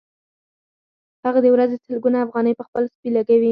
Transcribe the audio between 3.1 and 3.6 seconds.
لګوي